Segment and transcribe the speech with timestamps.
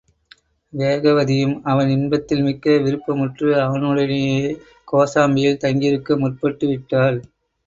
[0.73, 4.41] வேகவதியும் அவன் இன்பத்தில் மிக்க விருப்பமுற்று, அவனுடனேயே
[4.87, 7.19] கோசாம்பியில் தங்கியிருக்க முற்பட்டுவிட்டாள்.